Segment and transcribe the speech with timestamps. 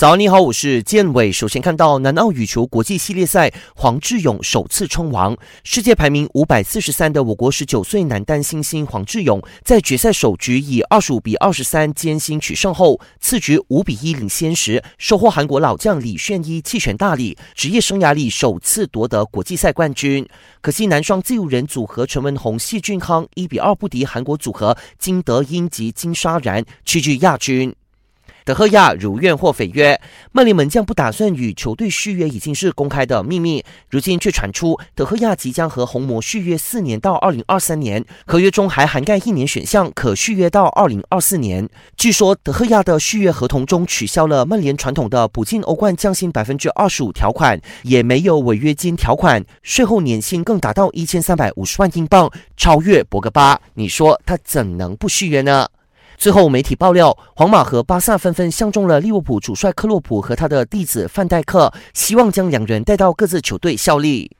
[0.00, 1.30] 早，你好，我是建伟。
[1.30, 5.36] 首先看到南澳羽球国际系列赛，黄志勇首次称王。
[5.62, 20.26] 世界排名五百四十三的我国十九岁男单新星黄志勇，在决赛首局以二十五比二十三艰辛取胜后，次局五比一领先时，收获韩国老将李炫一弃权大礼，职业生涯里首次夺得国际赛冠军。
[20.62, 27.74] 可惜男双自由人组合陈文宏、谢俊康一比二不敌韩国组合金德英及金沙然，屈居亚军。
[28.44, 30.00] 德赫亚如愿获违约，
[30.32, 33.64] 曼联门将不打算与球队续约已经是公开的秘密。
[33.88, 41.68] 如今却传出德赫亚即将和红魔续约四年到二零二三年，合约中还涵盖一年选项，可续约到二零二四年。
[41.96, 53.60] 据说德赫亚的续约合同中取消了曼联传统的补进欧冠降薪百分之二十五条款，也没有违约金条款，税后年薪更达到一千三百五十万英镑，超越博格巴。
[53.74, 55.66] 你说他怎能不续约呢？
[56.20, 64.36] 最后，媒体爆料，皇马和巴萨纷纷相中了利物浦主帅克洛普和他的弟子范戴克，希望将两人带到各自球队效力。